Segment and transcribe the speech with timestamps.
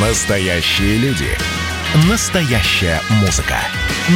[0.00, 1.26] Настоящие люди.
[2.08, 3.56] Настоящая музыка.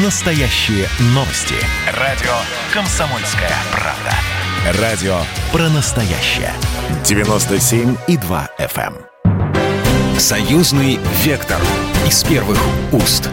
[0.05, 1.57] Настоящие новости.
[1.99, 2.31] Радио
[2.73, 4.81] «Комсомольская правда».
[4.81, 5.17] Радио
[5.51, 6.53] про настоящее.
[7.03, 8.95] 97,2 FM.
[9.25, 10.21] эм.
[10.21, 11.61] Союзный вектор
[12.07, 12.61] из первых
[12.93, 13.29] уст.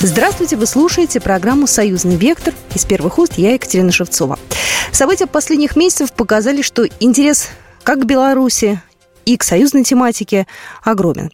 [0.00, 2.52] Здравствуйте, вы слушаете программу «Союзный вектор».
[2.74, 4.38] Из первых уст я Екатерина Шевцова.
[4.92, 7.48] События последних месяцев показали, что интерес
[7.82, 8.82] как к Беларуси,
[9.28, 10.46] и к союзной тематике
[10.82, 11.30] огромен.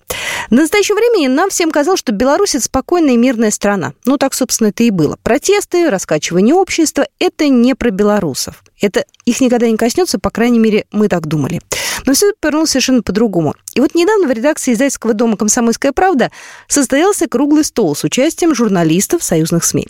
[0.51, 3.93] До настоящего времени нам всем казалось, что Беларусь– это спокойная и мирная страна.
[4.05, 5.17] Ну, так, собственно, это и было.
[5.23, 8.65] Протесты, раскачивание общества– это не про белорусов.
[8.81, 11.61] Это их никогда не коснется, по крайней мере, мы так думали.
[12.05, 13.55] Но все повернулось совершенно по-другому.
[13.75, 16.33] И вот недавно в редакции издательского дома «Комсомольская правда»
[16.67, 19.87] состоялся круглый стол с участием журналистов союзных СМИ.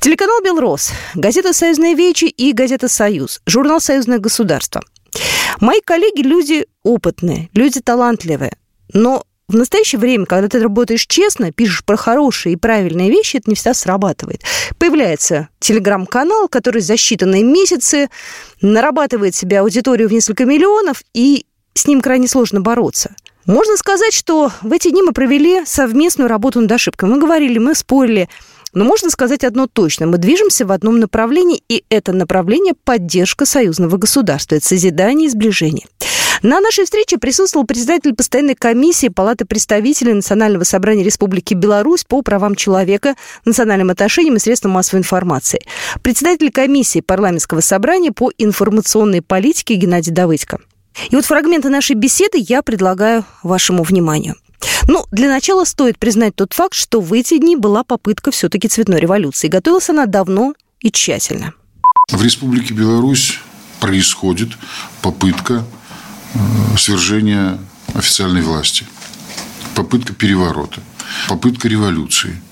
[0.00, 4.82] Телеканал «Белрос», газета «Союзная Вечи» и газета «Союз», журнал «Союзное государство».
[5.60, 8.56] Мои коллеги люди опытные, люди талантливые.
[8.92, 13.50] Но в настоящее время, когда ты работаешь честно, пишешь про хорошие и правильные вещи, это
[13.50, 14.42] не всегда срабатывает.
[14.78, 18.08] Появляется телеграм-канал, который за считанные месяцы
[18.60, 23.14] нарабатывает себе аудиторию в несколько миллионов, и с ним крайне сложно бороться.
[23.44, 27.10] Можно сказать, что в эти дни мы провели совместную работу над ошибками.
[27.10, 28.28] Мы говорили, мы спорили,
[28.72, 30.06] но можно сказать одно точно.
[30.06, 34.56] Мы движемся в одном направлении, и это направление– поддержка союзного государства.
[34.56, 35.86] Это созидание и сближение.
[36.42, 42.56] На нашей встрече присутствовал председатель постоянной комиссии Палаты представителей Национального собрания Республики Беларусь по правам
[42.56, 45.60] человека, национальным отношениям и средствам массовой информации.
[46.02, 50.58] Председатель комиссии парламентского собрания по информационной политике Геннадий Давыдько.
[51.10, 54.34] И вот фрагменты нашей беседы я предлагаю вашему вниманию.
[54.88, 59.00] Ну, для начала стоит признать тот факт, что в эти дни была попытка все-таки цветной
[59.00, 59.48] революции.
[59.48, 61.54] Готовилась она давно и тщательно.
[62.10, 63.38] В Республике Беларусь
[63.80, 64.50] происходит
[65.00, 65.64] попытка
[66.34, 66.38] э,
[66.78, 67.58] свержения
[67.94, 68.84] официальной власти,
[69.74, 70.80] попытка переворота,
[71.28, 72.40] попытка революции–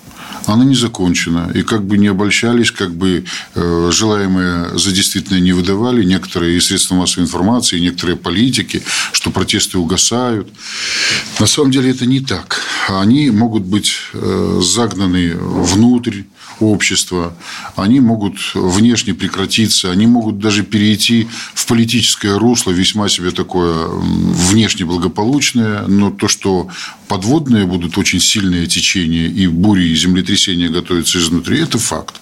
[0.53, 1.51] она не закончена.
[1.55, 3.25] И как бы не обольщались, как бы
[3.55, 9.79] э, желаемое за действительное не выдавали некоторые и средства массовой информации, некоторые политики, что протесты
[9.79, 10.49] угасают.
[11.39, 12.61] На самом деле это не так.
[12.89, 16.23] Они могут быть э, загнаны внутрь
[16.61, 17.35] общества,
[17.77, 24.85] они могут внешне прекратиться, они могут даже перейти в политическое русло, весьма себе такое внешне
[24.85, 26.69] благополучное, но то, что
[27.09, 32.15] подводные будут очень сильные течения и бури, и землетрясения готовятся изнутри, это факт.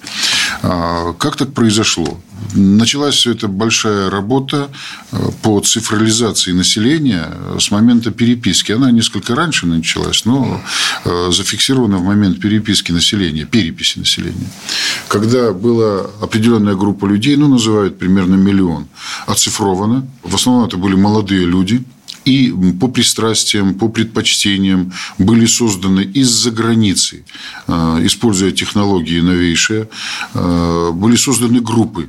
[0.63, 2.21] А, как так произошло?
[2.55, 4.71] Началась все это большая работа
[5.13, 8.73] э, по цифрализации населения с момента переписки.
[8.73, 10.63] Она несколько раньше началась, но
[11.05, 14.08] э, зафиксирована в момент переписки населения, переписи населения.
[15.09, 18.87] Когда была определенная группа людей, ну, называют примерно миллион,
[19.27, 20.07] оцифрована.
[20.23, 21.85] В основном это были молодые люди,
[22.25, 27.25] и по пристрастиям, по предпочтениям были созданы из-за границы,
[27.67, 29.89] э, используя технологии новейшие,
[30.35, 32.09] были созданы группы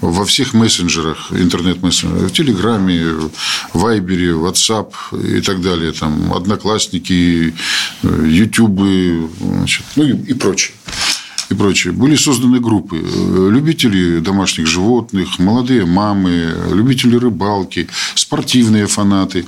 [0.00, 3.30] во всех мессенджерах, интернет-мессенджерах, в Телеграме,
[3.74, 7.54] Вайбере, WhatsApp и так далее, там, Одноклассники,
[8.02, 10.74] Ютубы, значит, ну и, и прочее
[11.50, 12.96] и прочее, были созданы группы.
[12.96, 19.44] Любители домашних животных, молодые мамы, любители рыбалки, спортивные фанаты.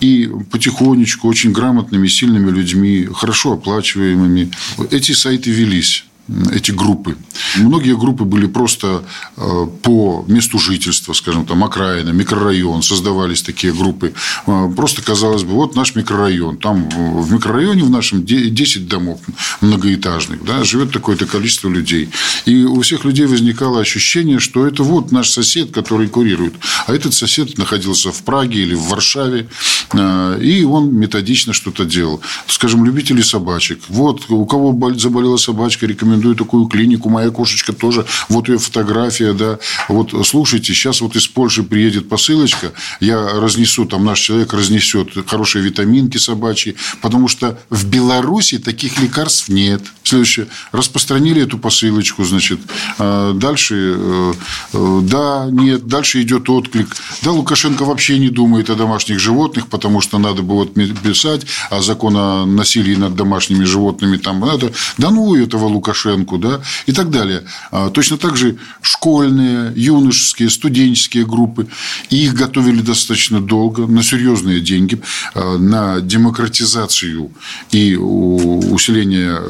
[0.00, 4.50] И потихонечку, очень грамотными, сильными людьми, хорошо оплачиваемыми,
[4.90, 6.04] эти сайты велись
[6.52, 7.16] эти группы.
[7.56, 9.04] Многие группы были просто
[9.36, 14.14] э, по месту жительства, скажем, там, окраина, микрорайон, создавались такие группы.
[14.46, 19.20] Э, просто казалось бы, вот наш микрорайон, там в микрорайоне в нашем 10 домов
[19.60, 22.08] многоэтажных, да, живет такое-то количество людей.
[22.46, 26.54] И у всех людей возникало ощущение, что это вот наш сосед, который курирует.
[26.86, 29.48] А этот сосед находился в Праге или в Варшаве,
[29.92, 32.22] э, и он методично что-то делал.
[32.46, 33.80] Скажем, любители собачек.
[33.88, 39.32] Вот, у кого заболела собачка, рекомендую рекомендую такую клинику, моя кошечка тоже, вот ее фотография,
[39.32, 39.58] да,
[39.88, 45.64] вот слушайте, сейчас вот из Польши приедет посылочка, я разнесу, там наш человек разнесет хорошие
[45.64, 49.82] витаминки собачьи, потому что в Беларуси таких лекарств нет.
[50.04, 52.60] Следующее, распространили эту посылочку, значит,
[52.98, 54.32] а дальше, э,
[54.74, 56.88] э, да, нет, дальше идет отклик.
[57.22, 61.80] Да, Лукашенко вообще не думает о домашних животных, потому что надо бы вот писать, а
[61.80, 64.72] закон о насилии над домашними животными там надо.
[64.98, 67.44] Да ну этого Лукашенку, да, и так далее.
[67.70, 71.66] А, точно так же школьные, юношеские, студенческие группы.
[72.10, 75.00] Их готовили достаточно долго, на серьезные деньги,
[75.34, 77.32] а, на демократизацию
[77.70, 79.40] и усиление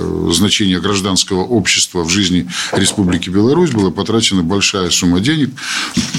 [0.44, 5.50] значения гражданского общества в жизни Республики Беларусь была потрачена большая сумма денег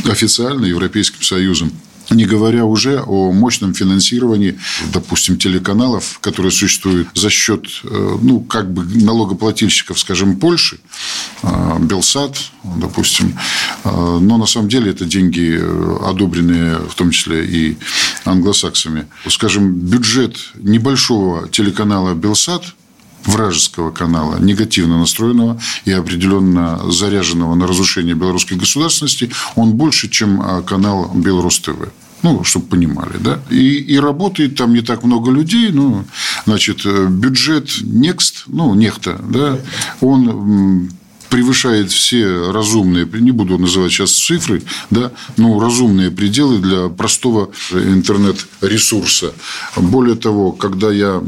[0.10, 1.72] официально Европейским Союзом.
[2.10, 4.58] Не говоря уже о мощном финансировании,
[4.94, 10.80] допустим, телеканалов, которые существуют за счет, э, ну, как бы налогоплательщиков, скажем, Польши,
[11.44, 13.38] э, Белсад, допустим.
[13.84, 15.60] Э, но на самом деле это деньги,
[16.10, 17.78] одобренные в том числе и
[18.24, 19.06] англосаксами.
[19.28, 22.64] Скажем, бюджет небольшого телеканала Белсад
[23.26, 30.62] вражеского канала, негативно настроенного и определенно заряженного на разрушение белорусской государственности, он больше, чем а,
[30.62, 31.90] канал Белрос ТВ.
[32.22, 33.40] Ну, чтобы понимали, да.
[33.52, 35.70] И, и работает там не так много людей.
[35.72, 36.06] Ну,
[36.46, 39.60] значит, э, бюджет Next, ну, Нехта, да,
[40.02, 40.90] он
[41.30, 49.34] превышает все разумные, не буду называть сейчас цифры, да, но разумные пределы для простого интернет-ресурса.
[49.76, 51.22] Более того, когда я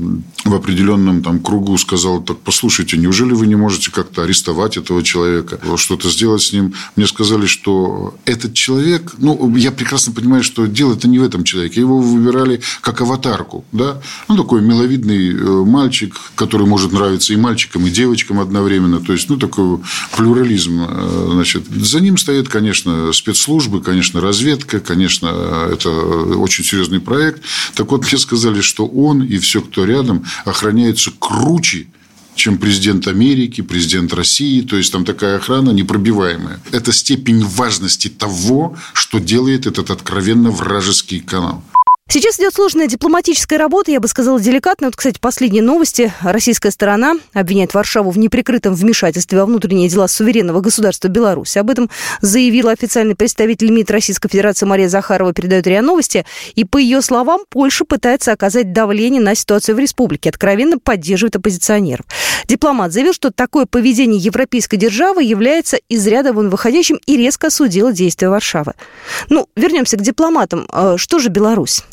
[0.44, 5.60] в определенном там кругу сказал, так послушайте, неужели вы не можете как-то арестовать этого человека,
[5.76, 6.74] что-то сделать с ним?
[6.96, 11.82] Мне сказали, что этот человек, ну, я прекрасно понимаю, что дело-то не в этом человеке.
[11.82, 14.02] Его выбирали как аватарку, да?
[14.28, 19.00] Ну, такой миловидный э, мальчик, который может нравиться и мальчикам, и девочкам одновременно.
[19.00, 19.80] То есть, ну, такой
[20.16, 20.86] плюрализм.
[20.88, 27.42] Э, значит, за ним стоят, конечно, спецслужбы, конечно, разведка, конечно, это очень серьезный проект.
[27.76, 31.88] Так вот, мне сказали, что он и все, кто рядом, охраняются круче,
[32.36, 34.62] чем президент Америки, президент России.
[34.62, 36.60] То есть, там такая охрана непробиваемая.
[36.72, 41.64] Это степень важности того, что делает этот откровенно вражеский канал.
[42.10, 44.88] Сейчас идет сложная дипломатическая работа, я бы сказала, деликатная.
[44.88, 46.14] Вот, кстати, последние новости.
[46.22, 51.58] Российская сторона обвиняет Варшаву в неприкрытом вмешательстве во внутренние дела суверенного государства Беларусь.
[51.58, 51.90] Об этом
[52.22, 56.26] заявила официальный представитель МИД Российской Федерации Мария Захарова, передает РИА Новости.
[56.56, 62.06] И, по ее словам, Польша пытается оказать давление на ситуацию в республике, откровенно поддерживает оппозиционеров.
[62.46, 67.92] Дипломат заявил, что такое поведение европейской державы является из ряда вон выходящим и резко осудила
[67.92, 68.76] действия Варшавы.
[69.28, 70.68] Ну, вернемся к дипломатам.
[70.72, 71.84] А что же Беларусь?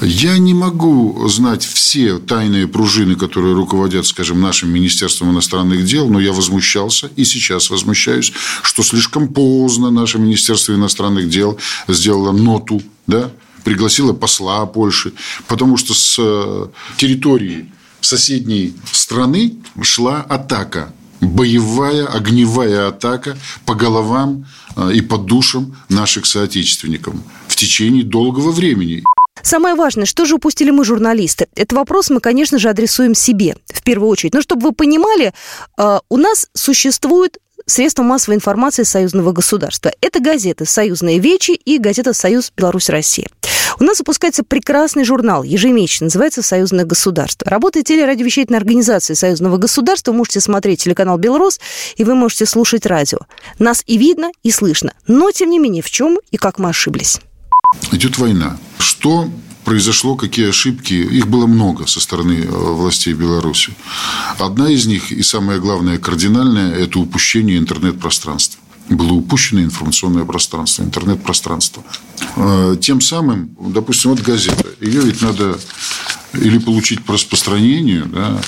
[0.00, 6.20] Я не могу знать все тайные пружины, которые руководят, скажем, нашим Министерством иностранных дел, но
[6.20, 13.30] я возмущался и сейчас возмущаюсь, что слишком поздно наше Министерство иностранных дел сделало ноту, да,
[13.64, 15.12] пригласило посла Польши,
[15.48, 16.66] потому что с э,
[16.98, 17.72] территории
[18.02, 24.46] соседней страны шла атака боевая, огневая атака по головам
[24.76, 27.14] э, и по душам наших соотечественников
[27.48, 29.04] в течение долгого времени.
[29.42, 31.48] Самое важное, что же упустили мы, журналисты?
[31.54, 34.34] Этот вопрос мы, конечно же, адресуем себе в первую очередь.
[34.34, 35.32] Но чтобы вы понимали,
[35.78, 39.92] э, у нас существует средства массовой информации союзного государства.
[40.00, 43.28] Это газеты «Союзные вечи» и газета «Союз Беларусь-Россия».
[43.78, 47.50] У нас выпускается прекрасный журнал, ежемесячно, называется «Союзное государство».
[47.50, 50.12] Работает телерадиовещательная организация Союзного государства.
[50.12, 51.60] Вы можете смотреть телеканал «Белрос»,
[51.96, 53.18] и вы можете слушать радио.
[53.58, 54.92] Нас и видно, и слышно.
[55.06, 57.20] Но, тем не менее, в чем и как мы ошиблись?
[57.92, 58.58] Идет война.
[58.78, 59.30] Что
[59.64, 63.72] произошло, какие ошибки, их было много со стороны э, властей Беларуси.
[64.38, 68.60] Одна из них, и самое главное, кардинальная, это упущение интернет-пространства.
[68.88, 71.82] Было упущено информационное пространство, интернет-пространство.
[72.36, 75.58] Э, тем самым, допустим, вот газета, ее ведь надо
[76.32, 78.40] или получить по распространению, да,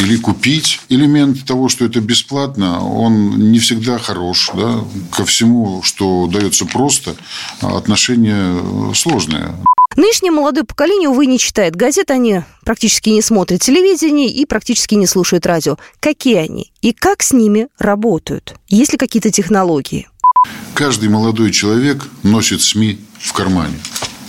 [0.00, 0.80] или купить.
[0.88, 4.50] Элемент того, что это бесплатно, он не всегда хорош.
[4.54, 4.84] Да?
[5.10, 7.16] Ко всему, что дается просто,
[7.60, 9.56] отношение сложное.
[9.96, 15.06] Нынешнее молодое поколение, увы, не читает газет, они практически не смотрят телевидение и практически не
[15.06, 15.78] слушают радио.
[16.00, 18.54] Какие они и как с ними работают?
[18.68, 20.08] Есть ли какие-то технологии?
[20.74, 23.78] Каждый молодой человек носит СМИ в кармане.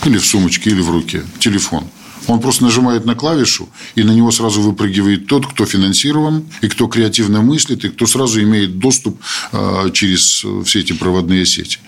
[0.04, 1.22] Или в сумочке, или в руке.
[1.38, 1.84] Телефон.
[2.28, 6.86] Он просто нажимает на клавишу, и на него сразу выпрыгивает тот, кто финансирован, и кто
[6.86, 9.18] креативно мыслит, и кто сразу имеет доступ
[9.52, 11.78] а, через все эти проводные сети.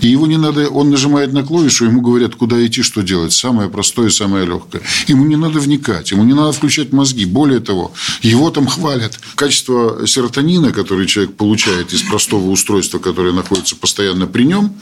[0.00, 3.32] И его не надо, он нажимает на клавишу, ему говорят, куда идти, что делать.
[3.32, 4.82] Самое простое, самое легкое.
[5.08, 7.24] Ему не надо вникать, ему не надо включать мозги.
[7.24, 9.18] Более того, его там хвалят.
[9.34, 14.74] Качество серотонина, который человек получает из простого устройства, которое находится постоянно при нем,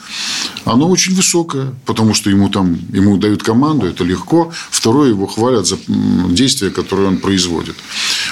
[0.65, 4.51] оно очень высокое, потому что ему там ему дают команду, это легко.
[4.69, 5.77] Второе его хвалят за
[6.29, 7.75] действия, которые он производит.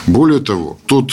[0.07, 1.11] Более того, тот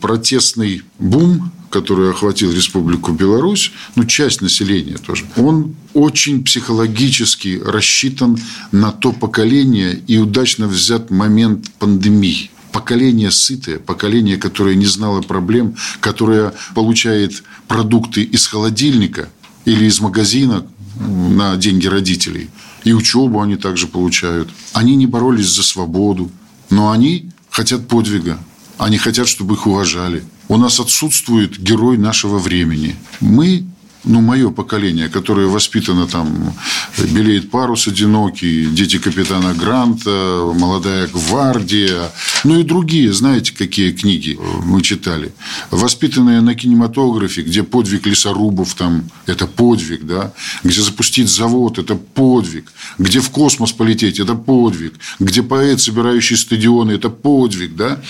[0.00, 8.38] протестный бум, который охватил Республику Беларусь, ну, часть населения тоже, он очень психологически рассчитан
[8.72, 15.74] на то поколение и удачно взят момент пандемии поколение сытое, поколение, которое не знало проблем,
[15.98, 19.28] которое получает продукты из холодильника
[19.64, 20.64] или из магазина
[20.96, 22.48] на деньги родителей–
[22.84, 24.50] и учебу они также получают.
[24.72, 26.30] Они не боролись за свободу,
[26.70, 28.38] но они хотят подвига.
[28.78, 30.22] Они хотят, чтобы их уважали.
[30.48, 32.96] У нас отсутствует герой нашего времени.
[33.20, 33.64] Мы
[34.04, 36.54] ну, мое поколение, которое воспитано там,
[36.98, 42.10] «Белеет парус одинокий», «Дети капитана Гранта», «Молодая гвардия»,
[42.44, 45.32] ну и другие, знаете, какие книги мы читали.
[45.70, 50.32] Воспитанные на кинематографе, где подвиг лесорубов там, это подвиг, да,
[50.64, 56.92] где запустить завод, это подвиг, где в космос полететь, это подвиг, где поэт, собирающий стадионы,
[56.92, 58.00] это подвиг, да,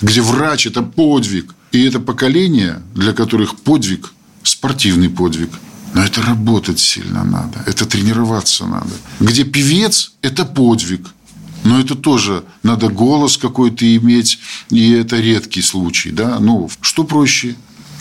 [0.00, 1.54] где врач, это подвиг.
[1.72, 5.50] И это поколение, для которых подвиг– спортивный подвиг.
[5.94, 8.92] Но это работать сильно надо, это тренироваться надо.
[9.18, 11.08] Где певец– это подвиг.
[11.64, 14.38] Но это тоже надо голос какой-то иметь,
[14.70, 16.10] и это редкий случай.
[16.10, 16.38] Да?
[16.40, 17.54] Ну, что проще?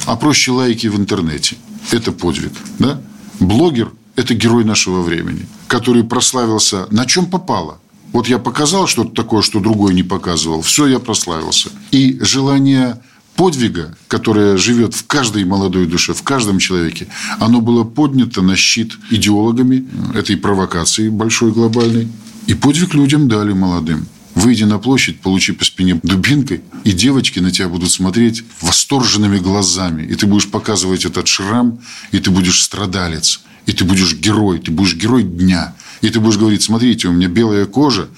[0.06, 1.58] А проще лайки в интернете.
[1.92, 2.54] Это подвиг.
[2.78, 3.02] Да?
[3.40, 7.80] Блогер– это герой нашего времени, который прославился на чем попало.
[8.14, 10.62] Вот я показал что-то такое, что другой не показывал.
[10.62, 11.70] Все, я прославился.
[11.92, 13.02] И желание
[13.40, 17.08] подвига, которое живет в каждой молодой душе, в каждом человеке,
[17.40, 22.10] оно было поднято на щит идеологами этой провокации большой глобальной.
[22.48, 24.08] И подвиг людям дали молодым.
[24.36, 30.04] Выйди на площадь, получи по спине дубинкой, и девочки на тебя будут смотреть восторженными глазами.
[30.04, 31.80] И ты будешь показывать этот шрам,
[32.12, 35.76] и ты будешь страдалец, и ты будешь герой, ты будешь герой дня.
[36.02, 38.10] И ты будешь говорить, смотрите, у меня белая кожа,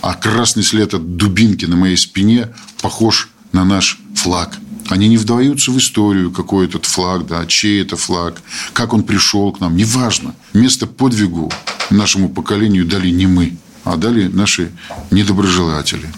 [0.00, 2.50] а красный след от дубинки на моей спине
[2.80, 4.58] похож на наш флаг.
[4.88, 9.52] Они не вдаются в историю, какой этот флаг, да, чей это флаг, как он пришел
[9.52, 9.76] к нам.
[9.76, 10.34] Неважно.
[10.52, 11.52] Место подвигу
[11.90, 14.72] нашему поколению дали не мы, а дали наши
[15.10, 16.08] недоброжелатели.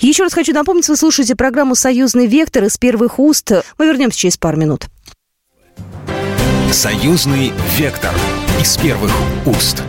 [0.00, 3.52] Еще раз хочу напомнить, вы слушаете программу «Союзный вектор» из первых уст.
[3.78, 4.86] Мы вернемся через пару минут.
[6.72, 8.12] «Союзный вектор»
[8.60, 9.12] из первых
[9.46, 9.82] уст.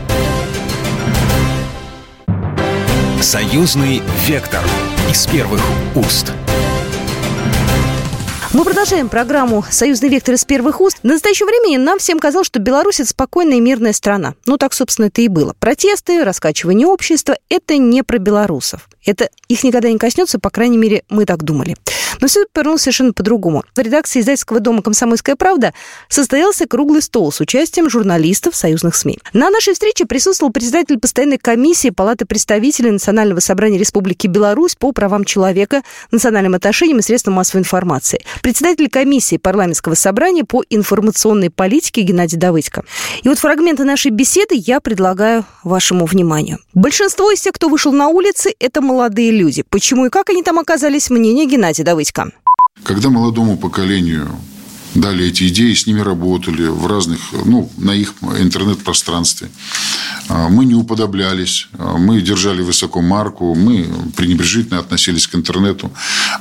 [3.21, 4.63] «Союзный вектор»
[5.09, 5.61] из первых
[5.95, 6.31] уст.
[8.55, 10.99] Мы продолжаем программу «Союзный вектор» из первых уст.
[11.03, 14.35] На настоящее времени нам всем казалось, что Беларусь– это спокойная и мирная страна.
[14.45, 15.53] Ну, так, собственно, это и было.
[15.59, 18.87] Протесты, раскачивание общества– это не про белорусов.
[19.05, 21.75] Это их никогда не коснется, по крайней мере, мы так думали.
[22.21, 23.63] Но все повернулось совершенно по-другому.
[23.75, 25.73] В редакции издательского дома «Комсомольская правда»
[26.09, 29.19] состоялся круглый стол с участием журналистов союзных СМИ.
[29.33, 35.25] На нашей встрече присутствовал председатель постоянной комиссии Палаты представителей Национального собрания Республики Беларусь по правам
[35.25, 42.37] человека, национальным отношениям и средствам массовой информации, председатель комиссии парламентского собрания по информационной политике Геннадий
[42.37, 42.83] Давыдько.
[43.23, 46.59] И вот фрагменты нашей беседы я предлагаю вашему вниманию.
[46.73, 49.63] Большинство из тех, кто вышел на улицы, это молодые люди.
[49.69, 52.04] Почему и как они там оказались, мнение Геннадия Давыдько.
[52.83, 54.27] Когда молодому поколению
[54.95, 59.49] дали эти идеи, с ними работали в разных, ну, на их интернет-пространстве.
[60.27, 65.91] А, мы не уподоблялись, а, мы держали высоко марку, мы пренебрежительно относились к интернету.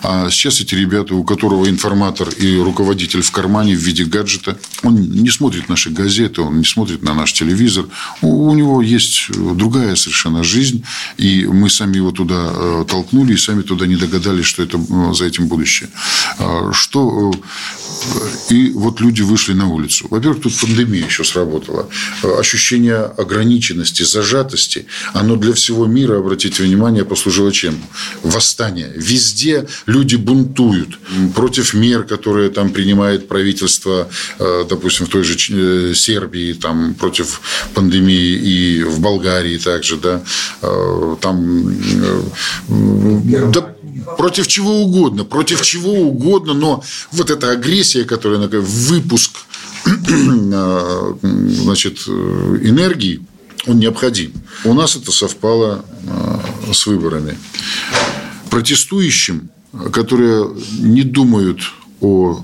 [0.02, 5.00] А сейчас эти ребята, у которого информатор и руководитель в кармане в виде гаджета, он
[5.00, 7.86] не смотрит наши газеты, он не смотрит на наш телевизор.
[8.22, 10.84] У него есть другая совершенно жизнь,
[11.16, 15.14] и мы сами его туда э, толкнули, и сами туда не догадались, что это э,
[15.14, 15.90] за этим будущее.
[16.38, 20.06] А, что э, и вот люди вышли на улицу.
[20.10, 21.88] Во-первых, тут пандемия еще сработала.
[22.22, 27.74] Ощущение ограниченности, зажатости, оно для всего мира, обратите внимание, послужило чем?
[28.22, 28.92] Восстание.
[28.94, 30.98] Везде люди бунтуют
[31.34, 34.08] против мер, которые там принимает правительство,
[34.38, 37.40] э, допустим, в той же э, Сербии, там, против
[37.74, 40.22] пандемии и в Болгарии также, да,
[40.62, 41.76] э, там,
[43.52, 43.73] да,
[44.16, 46.82] против чего угодно, против чего угодно, но
[47.12, 49.30] вот эта агрессия, которая, выпуск
[49.84, 53.20] значит, энергии,
[53.66, 54.32] он необходим.
[54.64, 55.84] У нас это совпало
[56.72, 57.38] с выборами.
[58.50, 59.50] Протестующим,
[59.92, 61.60] которые не думают
[62.00, 62.40] о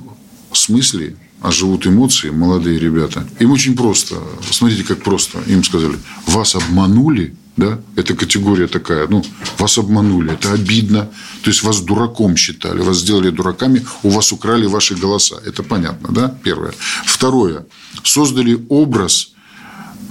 [0.53, 4.17] смысле, а живут эмоции, молодые ребята, им очень просто.
[4.51, 5.39] Смотрите, как просто.
[5.47, 9.23] Им сказали, вас обманули, да, это категория такая, ну,
[9.59, 11.09] вас обманули, это обидно,
[11.43, 16.09] то есть вас дураком считали, вас сделали дураками, у вас украли ваши голоса, это понятно,
[16.13, 16.73] да, первое.
[17.05, 17.67] Второе,
[18.03, 19.33] создали образ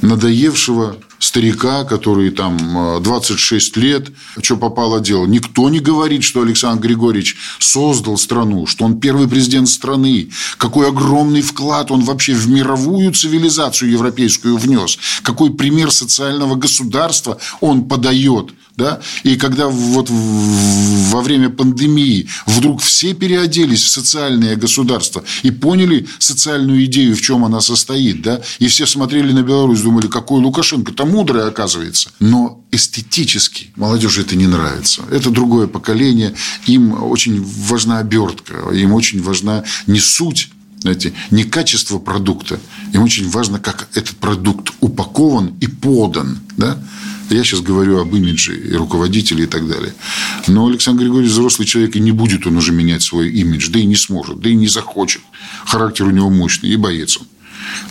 [0.01, 4.11] надоевшего старика, который там 26 э, лет,
[4.41, 5.25] что попало дело.
[5.25, 11.41] Никто не говорит, что Александр Григорьевич создал страну, что он первый президент страны, какой огромный
[11.41, 19.01] вклад он вообще в мировую цивилизацию европейскую внес, какой пример социального государства он подает– да,
[19.23, 26.85] и когда вот во время пандемии вдруг все переоделись в социальное государство и поняли социальную
[26.85, 31.47] идею, в чем она состоит, да, и все смотрели на Беларусь, думали, какой Лукашенко-то мудрый
[31.47, 32.11] оказывается.
[32.19, 35.03] Но эстетически молодежи это не нравится.
[35.11, 36.33] Это другое поколение,
[36.65, 40.49] им очень важна обертка, им очень важна не суть
[40.81, 42.57] Знаете, не качество продукта.
[42.93, 46.39] Им очень важно, как этот продукт упакован и подан.
[46.55, 46.77] Да?
[47.29, 49.93] Я сейчас говорю об имидже и руководителе и так далее.
[50.47, 53.85] Но Александр Григорьевич взрослый человек, и не будет он уже менять свой имидж, да и
[53.85, 55.21] не сможет, да и не захочет.
[55.65, 57.27] Характер у него мощный, и боец он.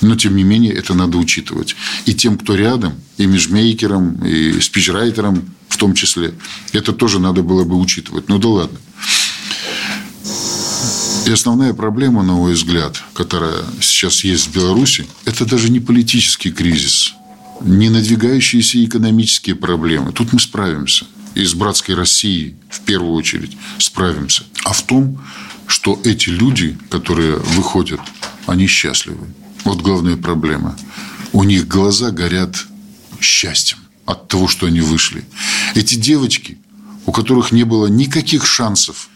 [0.01, 1.77] Но, тем не менее, это надо учитывать.
[2.07, 6.35] И тем, кто рядом, и межмейкером, и спичрайтером в том числе,
[6.73, 8.29] это тоже надо было бы учитывать.
[8.29, 8.79] Ну да ладно.
[11.27, 16.51] И основная проблема, на мой взгляд, которая сейчас есть в Беларуси, это даже не политический
[16.51, 17.13] кризис,
[17.61, 20.13] не надвигающиеся экономические проблемы.
[20.13, 21.07] Тут мы справимся.
[21.35, 24.45] И с братской Россией в первую очередь справимся.
[24.65, 25.21] А в том,
[25.67, 28.01] что эти люди, которые выходят,
[28.47, 29.27] они счастливы.
[29.65, 30.77] Вот главная проблема.
[31.33, 32.57] У них глаза горят
[33.21, 35.25] счастьем от того, что они вышли.
[35.75, 36.59] Эти девочки,
[37.07, 39.11] у которых не было никаких шансов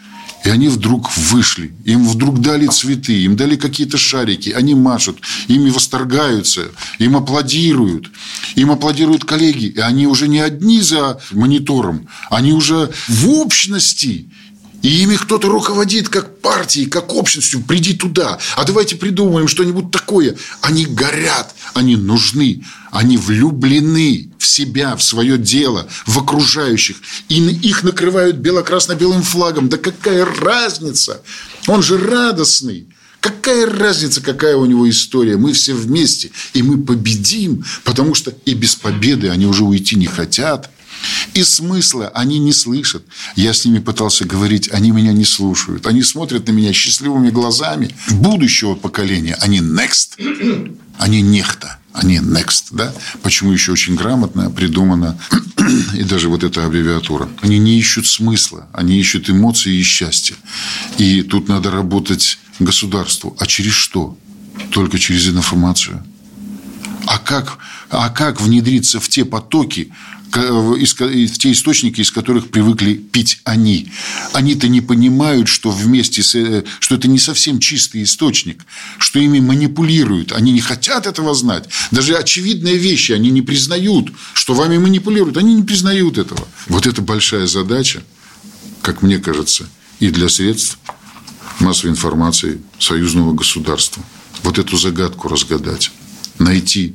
[0.45, 5.71] и они вдруг вышли, им вдруг дали цветы, им дали какие-то шарики, они машут, ими
[5.71, 8.11] восторгаются, им аплодируют,
[8.57, 14.29] им аплодируют коллеги, и они уже не одни за монитором, они уже в общности,
[14.83, 17.63] и ими кто-то руководит как партией, как общностью.
[17.63, 18.39] Приди туда.
[18.57, 20.37] А давайте придумаем что-нибудь такое.
[20.61, 26.97] Они горят, они нужны, они влюблены в себя, в свое дело, в окружающих.
[27.29, 29.69] И их накрывают бело-красно-белым флагом.
[29.69, 31.23] Да какая разница?
[31.69, 32.89] Он же радостный.
[33.21, 35.37] Какая разница, какая у него история?
[35.37, 40.07] Мы все вместе, и мы победим, потому что и без победы они уже уйти не
[40.07, 40.72] хотят.
[41.35, 43.05] И смысла они не слышат.
[43.37, 45.87] Я с ними пытался говорить, они меня не слушают.
[45.87, 47.95] Они смотрят на меня счастливыми глазами.
[48.11, 50.19] Будущего поколения, они next,
[50.99, 51.79] они нехта.
[51.93, 52.93] Они next, да?
[53.23, 55.19] Почему еще очень грамотно придумана
[55.95, 57.29] и даже вот эта аббревиатура.
[57.43, 60.37] Они не ищут смысла, они ищут эмоции и счастья.
[60.97, 63.37] И тут надо работать государству.
[63.39, 64.17] А через что?
[64.71, 66.03] Только через информацию.
[67.07, 67.59] А как,
[67.91, 69.93] а как внедриться в те потоки,
[70.33, 73.91] те источники, из которых привыкли пить они.
[74.33, 78.65] Они-то не понимают, что вместе с, э, что это не совсем чистый источник,
[78.99, 80.33] что ими манипулируют.
[80.33, 81.69] Они не хотят этого знать.
[81.91, 85.37] Даже очевидные вещи они не признают, что вами манипулируют.
[85.37, 86.47] Они не признают этого.
[86.69, 88.03] Вот это большая задача,
[88.81, 89.69] как мне кажется,
[90.01, 90.79] и для средств
[91.61, 94.03] массовой информации союзного государства.
[94.43, 95.93] Вот эту загадку разгадать,
[96.39, 96.95] найти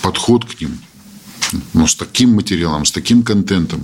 [0.00, 0.78] подход к ним–
[1.72, 3.82] но с таким материалом, с таким контентом,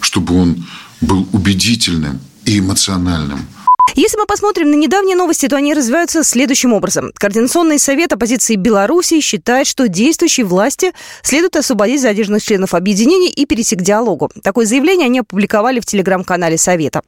[0.00, 0.66] чтобы он
[1.00, 3.46] был убедительным и эмоциональным.
[3.94, 7.12] Если мы посмотрим на недавние новости, то они развиваются следующим образом.
[7.14, 13.76] Координационный совет оппозиции Беларуси считает, что действующей власти следует освободить задержанных членов объединений и перейти
[13.76, 14.30] к диалогу.
[14.42, 17.02] Такое заявление они опубликовали в телеграм-канале Совета.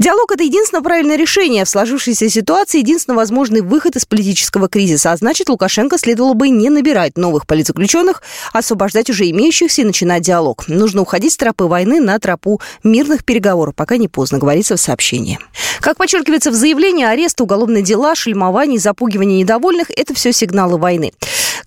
[0.00, 5.12] Диалог– это единственное правильное решение в сложившейся ситуации, единственно возможный выход из политического кризиса.
[5.12, 8.22] А значит, Лукашенко следовало бы не набирать новых политзаключенных,
[8.54, 10.66] освобождать уже имеющихся и начинать диалог.
[10.68, 15.38] Нужно уходить с тропы войны на тропу мирных переговоров, пока не поздно, говорится в сообщении.
[15.80, 21.12] Как подчеркивается в заявлении, арест, уголовные дела, шельмование, запугивание недовольных– это все сигналы войны.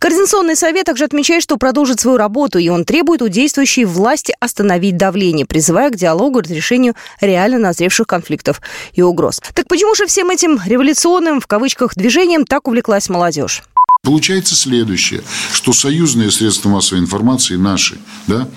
[0.04, 4.98] Координационный совет также отмечает, что продолжит свою работу, и он требует у действующей власти остановить
[4.98, 8.62] давление, призывая к диалогу и разрешению реально назревших конфликтов
[8.92, 9.40] и угроз.
[9.54, 13.64] Так почему же всем этим революционным, в кавычках, движением так увлеклась молодежь?
[14.02, 18.50] Получается следующее, что союзные средства массовой информации наши, да,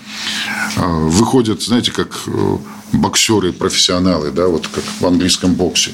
[0.77, 2.25] а, выходят, знаете, как
[2.93, 5.93] э, боксеры, профессионалы, да, вот как в английском боксе,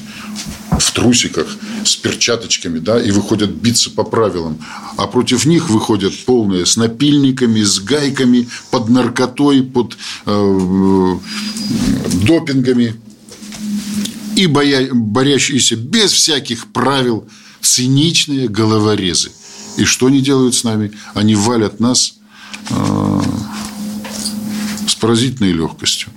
[0.71, 1.47] в трусиках,
[1.85, 4.57] с перчаточками, да, и выходят биться по правилам.
[4.97, 11.17] А против них выходят полные с напильниками, с гайками, под наркотой, под э,
[12.25, 12.95] допингами.
[14.35, 17.27] И боя, борящиеся без всяких правил
[17.61, 19.31] циничные головорезы–
[19.77, 20.91] и что они делают с нами?
[21.13, 22.15] Они валят нас
[22.69, 23.21] э,
[24.87, 26.12] с поразительной легкостью.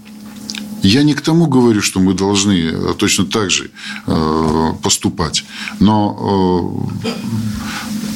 [0.83, 3.71] Я не к тому говорю, что мы должны э, точно так же
[4.07, 5.45] э, поступать.
[5.81, 6.89] Но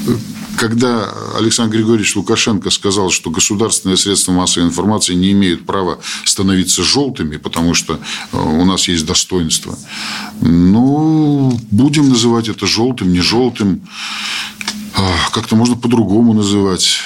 [0.07, 0.13] э,
[0.57, 7.39] когда Александр Григорьевич Лукашенко сказал, что государственные средства массовой информации не имеют права становиться желтыми,
[7.39, 7.95] потому что
[8.33, 9.79] э, у нас есть достоинство,
[10.41, 13.83] ну, будем называть это желтым, не желтым
[15.33, 16.99] как-то можно по-другому называть,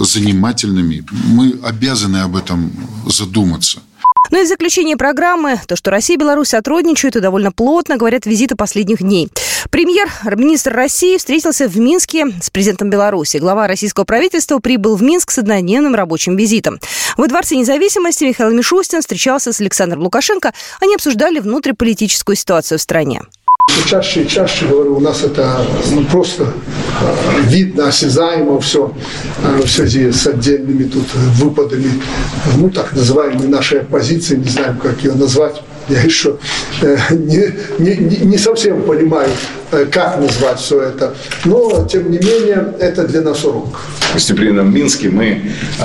[0.00, 1.06] занимательными.
[1.28, 2.70] Мы обязаны об этом
[3.06, 3.80] задуматься.
[4.30, 8.24] Ну и в заключение программы, то, что Россия и Беларусь сотрудничают и довольно плотно, говорят
[8.24, 9.28] визиты последних дней.
[9.70, 13.38] Премьер-министр России встретился в Минске с президентом Беларуси.
[13.38, 16.78] Глава российского правительства прибыл в Минск с однодневным рабочим визитом.
[17.16, 20.52] Во Дворце независимости Михаил Мишустин встречался с Александром Лукашенко.
[20.80, 23.22] Они обсуждали внутриполитическую ситуацию в стране.
[23.86, 28.92] Чаще и чаще, говорю, у нас это ну, просто э, видно, осязаемо все
[29.42, 31.90] э, в связи с отдельными тут выпадами,
[32.56, 36.36] ну, так называемой нашей оппозиции, не знаю, как ее назвать, я еще
[36.80, 39.28] э, не, не, не совсем понимаю,
[39.72, 41.14] э, как назвать все это.
[41.44, 43.80] Но, тем не менее, это для нас урок.
[44.10, 45.42] В гостеприимном Минске мы
[45.78, 45.84] э,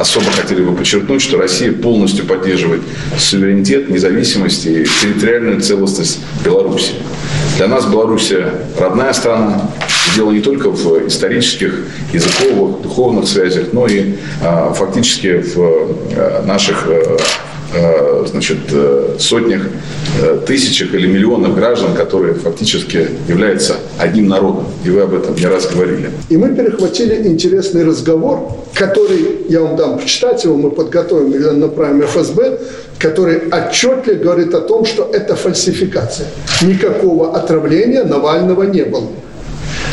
[0.00, 2.82] особо хотели бы подчеркнуть, что Россия полностью поддерживает
[3.18, 6.94] суверенитет, независимость и территориальную целостность Беларуси.
[7.56, 9.70] Для нас Белоруссия родная страна.
[10.16, 15.58] Дело не только в исторических, языковых, духовных связях, но и э, фактически в
[16.16, 17.16] э, наших Э,
[18.26, 19.62] значит, э, сотнях,
[20.22, 24.66] э, тысячах или миллионах граждан, которые фактически являются одним народом.
[24.84, 26.10] И вы об этом не раз говорили.
[26.28, 32.02] И мы перехватили интересный разговор, который, я вам дам почитать его, мы подготовим и направим
[32.02, 32.58] ФСБ,
[32.98, 36.26] который отчетливо говорит о том, что это фальсификация.
[36.62, 39.08] Никакого отравления Навального не было.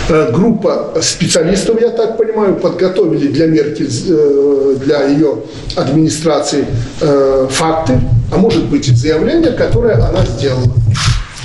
[0.10, 5.38] Э, группа специалистов, я так понимаю, подготовили для Меркель, э, для ее
[5.76, 6.66] администрации
[7.02, 8.00] э, факты,
[8.32, 10.74] а может быть и заявление, которое она сделала.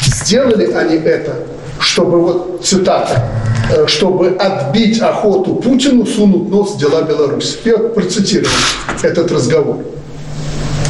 [0.06, 1.34] Сделали они это,
[1.80, 3.28] чтобы, вот цитата,
[3.86, 7.58] чтобы отбить охоту Путину сунуть нос в дела Беларуси.
[7.64, 8.50] Я процитировал
[9.02, 9.78] этот разговор.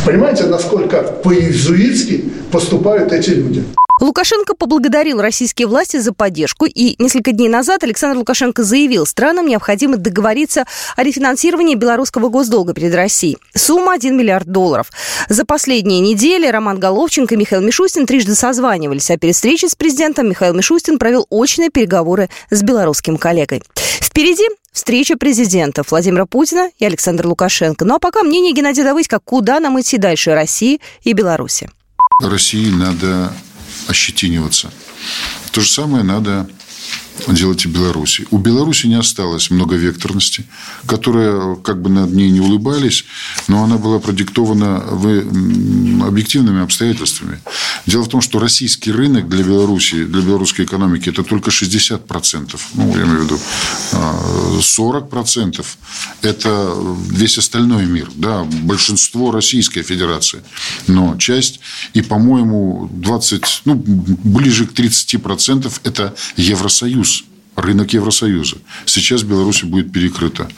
[0.04, 3.64] Понимаете, насколько по-иезуитски поступают эти люди?
[3.98, 9.96] Лукашенко поблагодарил российские власти за поддержку, и несколько дней назад Александр Лукашенко заявил, странам необходимо
[9.96, 13.38] договориться о рефинансировании белорусского госдолга перед Россией.
[13.54, 14.90] Сумма 1 миллиард долларов.
[15.30, 20.28] За последние недели Роман Головченко и Михаил Мишустин трижды созванивались, а перед встречей с президентом
[20.28, 23.62] Михаил Мишустин провел очные переговоры с белорусским коллегой.
[23.74, 27.86] Впереди встреча президентов Владимира Путина и Александра Лукашенко.
[27.86, 31.70] Ну а пока мнение Геннадия Давыдько, куда нам идти дальше России и Беларуси.
[32.20, 33.30] России надо
[33.88, 34.72] ощетиниваться.
[35.52, 36.48] То же самое надо
[37.28, 38.26] делать и Беларуси.
[38.30, 40.44] У Беларуси не осталось многовекторности,
[40.86, 43.04] которая, как бы над ней не улыбались,
[43.48, 44.82] но она была продиктована
[46.06, 47.40] объективными обстоятельствами.
[47.86, 52.60] Дело в том, что российский рынок для Беларуси, для белорусской экономики, это только 60%.
[52.74, 53.38] Ну, я имею в виду
[54.60, 55.64] 40%–
[56.22, 56.74] это
[57.10, 58.08] весь остальной мир.
[58.14, 60.42] Да, большинство Российской Федерации.
[60.86, 61.60] Но часть,
[61.94, 67.05] и, по-моему, 20, ну, ближе к 30%– это Евросоюз
[67.56, 68.56] рынок Евросоюза.
[68.84, 70.48] Сейчас Беларусь будет перекрыта.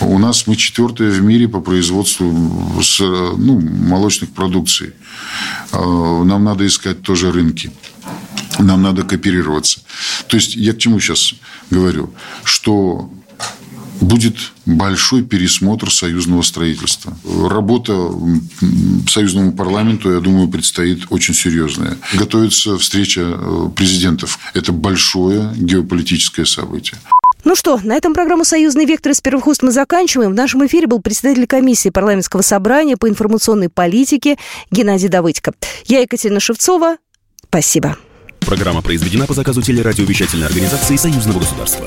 [0.00, 4.92] У нас мы четвертые в мире по производству ну, молочных продукций.
[5.72, 7.72] А, нам надо искать тоже рынки.
[8.58, 9.80] Нам надо кооперироваться.
[10.28, 11.34] То есть, я к чему сейчас
[11.70, 12.14] говорю?
[12.44, 13.10] Что
[14.00, 17.16] будет большой пересмотр союзного строительства.
[17.24, 18.10] Работа
[19.08, 21.96] союзному парламенту, я думаю, предстоит очень серьезная.
[22.14, 24.38] Готовится встреча э, президентов.
[24.54, 26.98] Это большое геополитическое событие.
[27.44, 30.32] Ну что, на этом программу «Союзный вектор» из первых уст мы заканчиваем.
[30.32, 34.38] В нашем эфире был председатель комиссии парламентского собрания по информационной политике
[34.70, 35.52] Геннадий Давыдько.
[35.86, 36.96] Я Екатерина Шевцова.
[37.46, 37.98] Спасибо.
[38.40, 41.86] Программа произведена по заказу телерадиовещательной организации Союзного государства.